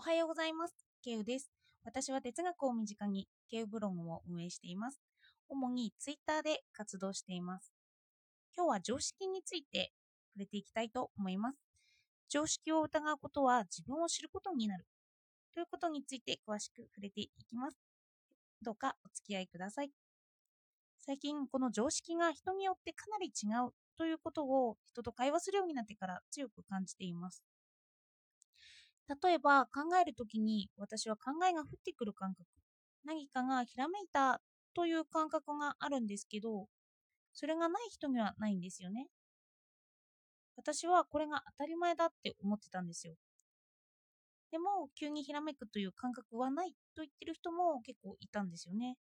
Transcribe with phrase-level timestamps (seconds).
[0.00, 0.74] おはようございます。
[1.04, 1.50] ケウです。
[1.84, 4.98] 私は哲学を身近にケウブログを運営しています。
[5.46, 7.70] 主にツイッターで活動しています。
[8.56, 9.92] 今日は常識について
[10.32, 11.58] 触れていきたいと思います。
[12.30, 14.86] 常識を疑うことは自分を知ることになる
[15.52, 17.76] ということについて詳しく触れていきます。
[18.62, 19.90] どうかお付き合いください。
[20.98, 27.44] 最近この常識が人によってかなり違うということを人と会話するようになってから強く感じています。
[29.22, 32.46] 例えば考えるときに私は考えが降ってくる感覚、
[33.04, 34.40] 何かがひらめいた
[34.74, 36.66] という感覚があるんですけど、
[37.32, 39.08] それがない人にはないんですよね。
[40.56, 43.14] 私はこれが当たり前だって思ってたんですよ。
[44.52, 48.96] でも、急にひらめくという感覚はないと言ってる人も結構いたんですよね。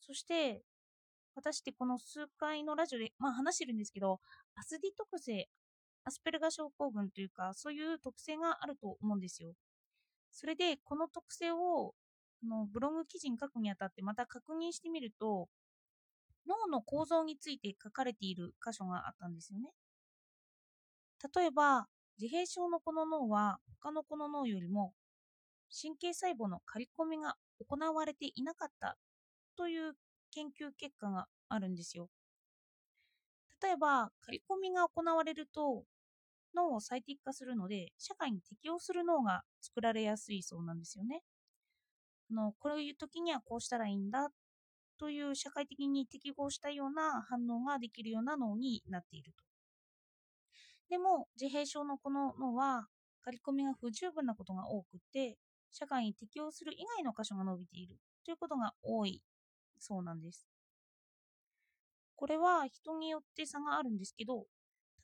[0.00, 0.62] そして、
[1.34, 4.20] 私ってこの数回のラジオで、まあ話してるんですけど、
[4.54, 5.48] アスディ特性
[6.08, 9.52] アスペルガ症候群というか、そういう特性があると思うんですよ。
[10.32, 11.94] それで、この特性を
[12.42, 15.48] のブログ記事に書くにあたってまた確認してみると、
[16.46, 19.70] 脳の構造について書かれている箇所があったんですよね。
[21.34, 24.94] 例えば、自閉症の子の脳は他の子の脳よりも
[25.70, 28.96] 神経細胞の刈り込みが行われていなかった
[29.56, 29.92] という
[30.30, 32.08] 研究結果があるんですよ。
[33.62, 35.84] 例えば、刈り込みが行われると
[36.54, 41.22] 脳を最適化するので、社会に適応する脳が作られやすいそうなんですよね。
[42.30, 44.30] のこういう時にはこうしたらいいんだ
[44.98, 49.44] という社会的に適合したような反応ができるような脳になっていると。
[50.88, 52.86] でも、自閉症のこの脳は、
[53.22, 55.36] 刈り込みが不十分なことが多くて、
[55.70, 59.22] 社会に適応する以外の箇所が伸びているということが多い
[59.78, 60.48] そうなんです。
[62.16, 64.46] これは人によって差があるんですけど、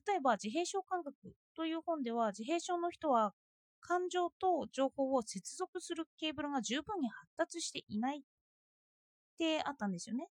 [0.07, 1.17] 例えば自閉症感覚
[1.57, 3.33] という本では自閉症の人は
[3.81, 8.21] 感情と情報を接続するケーブルが十分に発達していないっ
[9.39, 10.29] てあったんですよね。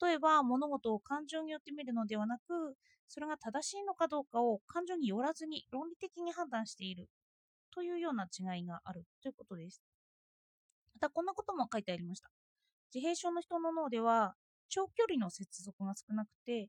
[0.00, 2.74] 例えば物事を感情によって見るのではなく
[3.08, 7.08] それが正しいのかどうかを感情によらずに論理的に判断している
[7.72, 9.80] というような違いがあるということです。
[10.94, 12.30] またこんなことも書いてありました。
[12.92, 14.34] 自閉症の人の脳では
[14.68, 16.68] 長距離の接続が少なくて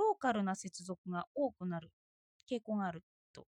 [0.00, 1.90] ローカルな接続が多くなる
[2.50, 3.02] 傾向がある
[3.34, 3.46] と。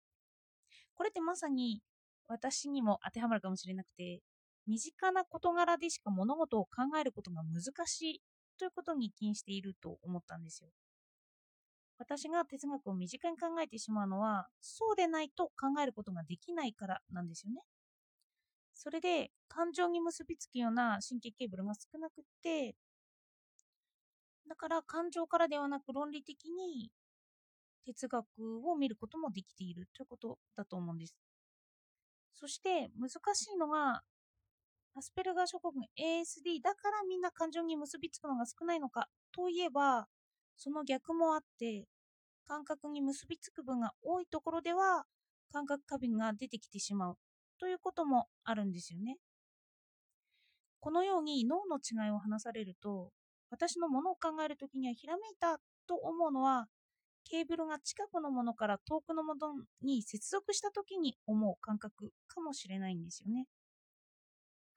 [0.95, 1.83] これってまさに
[2.29, 4.21] 私にも当てはまるかもしれなくて、
[4.67, 8.23] 身近な事柄でしか物事を考えることが難しい
[8.59, 10.71] ということに起因していると思ったんですよ。
[11.99, 17.63] 私が哲学を身近に考えてしまうのは、そうでないと考えることができないからなんですよね。
[18.75, 22.75] それで、感情に結びつくような神経ケーブルが少なくて、
[24.49, 26.91] だから感情からではなく論理的に
[27.85, 28.27] 哲学
[28.69, 31.15] を見ることもできているということだと思うんです。
[32.35, 34.03] そして難しいのが
[34.97, 40.07] アスペルガー諸国 ASD だからみんな感情に結びつくのが少ないのかといえば
[40.57, 41.87] その逆もあって
[42.47, 45.05] 感覚に結びつく分が多いところでは
[45.53, 47.17] 感覚過敏が出てきてしまう
[47.59, 49.17] ということもあるんですよね。
[50.81, 53.11] このように脳の違いを話されると
[53.55, 56.67] 私のものを考えるときにはひらめいたと思うのは、
[57.25, 63.47] ケーブルが近くのものから遠くのものに接続したときに思う感覚かもしれないんですよね。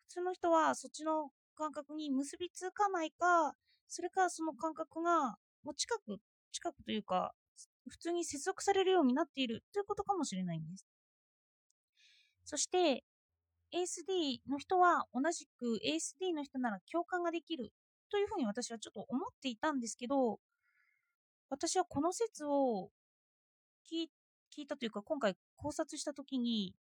[0.08, 3.56] 普通の人はそっちの感覚に結びつかないか、
[3.88, 6.20] それかその感覚がもう近く、
[6.52, 7.34] 近くというか、
[7.90, 10.86] 普通に接続されるようになっているということかもしれないんです。
[12.46, 13.04] そして、
[13.74, 17.74] ASD の人は同じく ASD の人なら共感ができる
[18.10, 20.40] というふうに私はちょっと思っていたんですけど、
[21.50, 22.90] 私はこの説を
[23.92, 24.10] 聞
[24.58, 26.74] いたというか、今回考察したときに、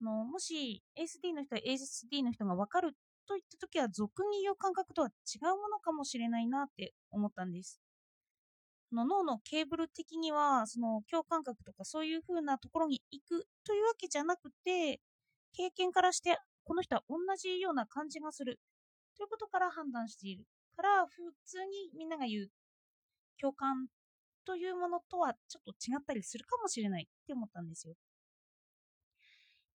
[0.00, 2.92] のもし ASD の人は ASD の人が分かる
[3.26, 7.80] といったときは、俗に言う感覚とは違うものかもしれないなって思ったんです。
[8.92, 15.00] の脳のケーブル的には、その共感覚とかそういう風なところに行くというわけじゃなくて、
[15.52, 18.60] 経験からして、この人は同じような感じがする
[19.16, 20.44] ということから判断している
[20.76, 22.50] から普通にみんなが言う
[23.40, 23.86] 共感
[24.44, 27.94] というものとはちょっと違ったりするかもしれないって思ったんですよ。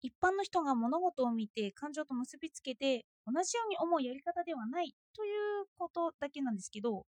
[0.00, 7.04] 一般の人が物事を見て感情と結びつけて同じように思うやり方ではないということだけなんですけど、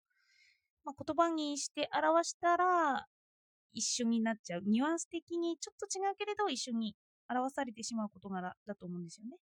[0.83, 3.05] まあ、言葉にして表したら
[3.73, 6.95] 一緒になっちゃうニュアンス的にちょっと違うけれど一緒に
[7.29, 9.37] 表されてしまう事柄だと思うんですよね。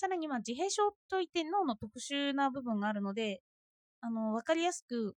[0.00, 3.42] さらにまあ自閉症といって脳の特殊な部分があるので、
[4.00, 5.14] あの、わかりやすく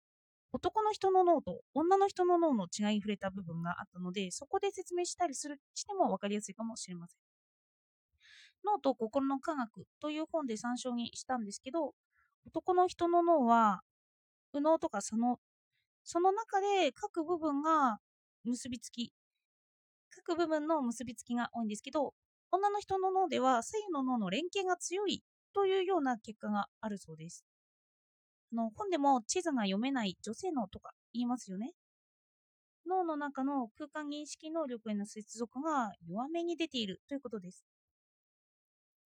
[0.52, 7.32] 男の人の脳と女の人の脳の違いに触れた部分があったので、そこで説明したりするしても分かりやすいかもしれません。
[8.64, 11.94] 脳と心の科学という本で参照にしたんですけど、
[12.44, 13.82] 男の人の脳は、
[14.52, 15.38] 右脳とか左脳、
[16.05, 17.99] その中で各部分が
[18.44, 19.12] 結びつき、
[20.11, 22.14] 各部分の結びつきが多いんですけど、
[22.52, 25.22] 女の人の脳では左右の脳の連携が強い
[25.54, 27.44] というような結果があるそうです。
[28.52, 31.72] あの本でも地図が読めない女性脳とか言いますよね。
[32.87, 37.64] 脳の中の空間認識能力への接続が弱めに出ているということです。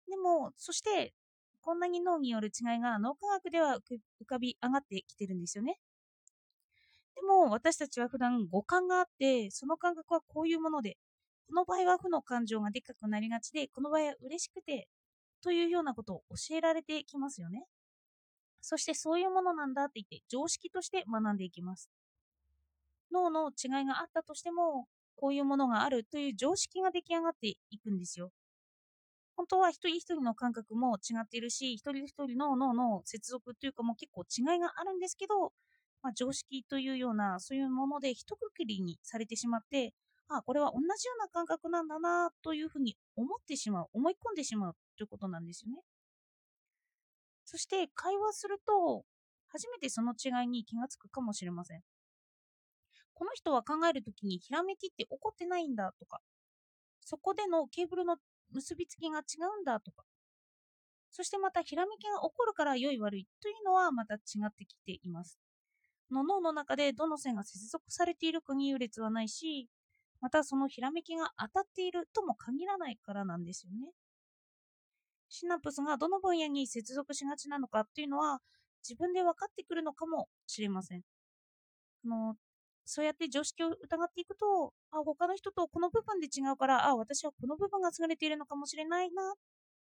[0.08, 1.12] でも、そして、
[1.60, 5.78] こんなに脳による違いが脳科学では浮かび上がってきてるんですよね。
[7.14, 10.98] でも、私たちは普段五感があって、その感覚はこういうもので、
[11.48, 14.88] この場合は負の感情がでっかくなりがちで、この場合は嬉しくて、
[15.42, 17.64] というようなことを教えられてきますよね。
[18.60, 21.90] そしてそういうものなんだって言って常識として学んでいきます。
[23.12, 24.86] 脳の違いがあったとしても、
[25.16, 28.32] こういうものがあるという常識が出来上がっていくんですよ。
[29.36, 35.52] 本当は一人一人の感覚も違っているし、一人一人の脳の接続というかもう結構違いがあるんですけど、
[36.02, 39.92] まあ、常識というような、そういうもので一括りにされてしまって、
[40.28, 45.82] あ、これは同じような感覚なんだなというふうに思ってしまう、思い込んでしまうということなんですよね。
[47.44, 49.04] そして会話すると、
[49.48, 51.82] 初めてその違いに気がつくかもしれません。
[53.12, 56.20] この人は考えるときにひらめきって起こってないんだとか、
[57.00, 58.16] そこでのケーブルの
[58.52, 59.22] 結びつきが違
[59.58, 60.04] うんだとか、
[61.10, 65.38] そしてまたひらめきが起こるから良い悪いというのはまた違ってきています。
[66.10, 69.68] の脳の中でどの線が接続されているかに優劣はないし、
[70.24, 73.92] またそのひらめきが当たっているとも限らないからなんですよね。
[75.28, 78.40] シナプスがどの分野に接続しがちなのかっていうのは
[78.82, 81.02] 自分で分かってくるのかもしれません。
[82.06, 82.36] あの
[82.86, 89.34] そうやって常識を疑っていくと、あ、他の人とこの部分で違うから、あ、私はこの部分が優れているのかもしれないな、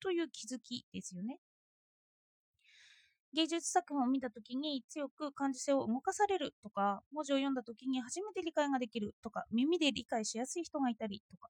[0.02, 1.40] という気づきですよね。
[3.38, 11.50] 芸術作品を見た時に強く感受性を動かされるとか、文字を読んだ時に初めて理解ができるとか、耳で理解しやすい人がいたりとか、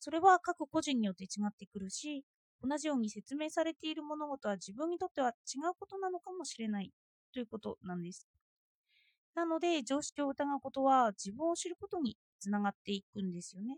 [0.00, 2.24] それは各個人によって違ってくるし、
[2.62, 6.90] 同じように説明されている物事は自分にとっては違うことなのかもしれない
[7.34, 8.26] ということなんです。
[9.34, 13.76] なので、常識を疑うことは自分を知ることにつながっていくんですよね。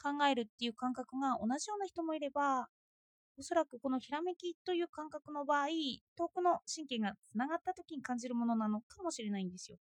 [0.00, 2.68] 考えるっていう感覚が同じような人もいれば、
[3.38, 5.68] おそらくこのひらめきという感覚の場合、
[6.16, 9.78] 遠くの神経がつながった時に感じるものなのかもしれないんですよ。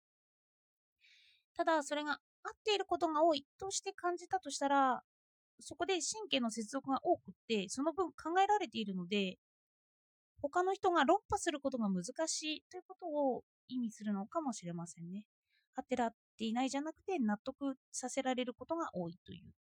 [1.57, 2.13] ただ、それが
[2.43, 5.03] 合っていることが多いとして感じたとしたら、
[5.61, 9.39] そこで神経の接続が多くって、その分考えられているので、
[10.43, 15.25] 他の人が論破することが難しいということを意味するのかもしれませんね。
[15.77, 19.64] 当てらっていないじゃなくて納得させられることが多いという。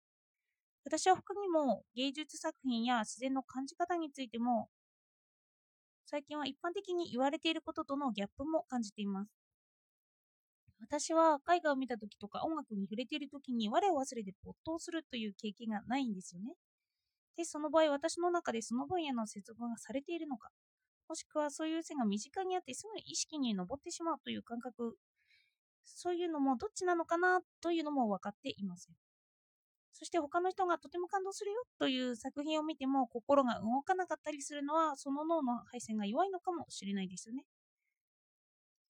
[0.85, 4.69] 私は他にも芸術作品や自然の感じ方についても
[6.05, 9.31] 最近は一般的に言われていることとのギャップも感じています。
[10.79, 16.53] 私は絵画を見た時とか音楽に触れている時に我を忘れて没頭するという経験がないんですよね。
[17.37, 20.49] で、その場合私の中でその分野の接続がされているのか、
[21.07, 24.97] もしくはそういう線が身近にあってすぐ意識に上ってしまうという感覚、
[25.85, 28.95] そういうのもどっちなのかなというのも分かっていません。
[30.03, 37.45] そして他の人がとても感動するよという作品を見ても心が動かなかったりするのはその脳の配線が弱いのかもしれないですよね。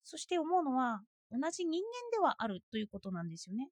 [0.03, 3.69] そして思うのは同じ人間ではあるということなんですよね。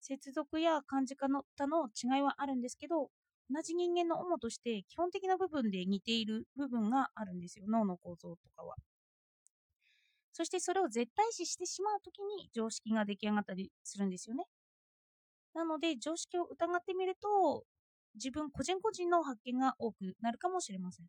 [0.00, 1.28] 接続や感じ方
[1.66, 3.10] の違いはあるんですけど、
[3.50, 8.76] 同じ人間の主として基本的な部分で似ている部分があるんですよ、脳の構造とかは。
[10.32, 14.44] そしてそれを絶対視してしまうときに常識が出来上がったりするんですよね。
[15.54, 17.64] なので常識を疑ってみると
[18.14, 21.06] 自分個人個人の発見が多くなるかもしれません。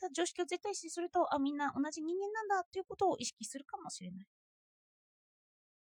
[0.00, 4.26] ただ常識を絶対視すると、あ、みんな同じ人間なんだということを意識するかもしれない。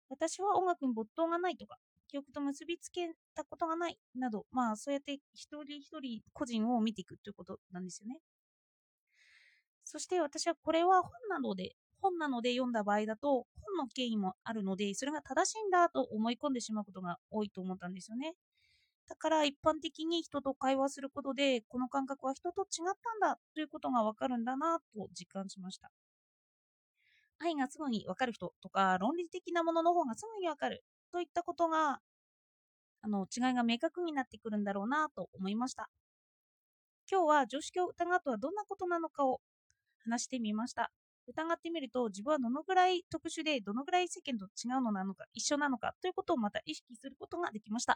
[0.10, 1.78] 私は音楽に没頭がないとか、
[2.08, 8.20] 記憶と結びつけたことがないなど、まあそうやって一人一人個人を見ていくということなんですよね。
[9.86, 18.36] そして私はこれは本なので、本なので読んだ場合だと、の経緯もあるので、それが正しいんだと思い込んでしまうことが多いと思ったんですよね。
[19.08, 22.68] だから一般的に人と会話することで、この感覚は人と違っ
[23.02, 25.92] たんだということがわかるんだなと実感しました。
[27.40, 32.00] 愛がすぐにわかる人とか、論理的なものの方がすぐにわかるといったことが、
[33.02, 35.90] あの、違いが明確になってくるんだろうなと思いました。
[37.12, 39.42] 今日は常識を疑うとはどんなことなのかを
[40.06, 40.92] 話してみました。
[41.28, 47.92] 疑ってみると自分はどのぐらい特殊でどのぐらい世間と違うのなのか一緒なのかということをまた意識することができました。